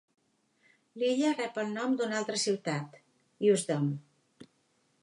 L'illa 1.01 1.33
rep 1.35 1.59
el 1.65 1.69
nom 1.75 1.93
d"una 2.01 2.17
altra 2.23 2.41
ciutat, 2.45 2.99
Usedom. 3.55 3.89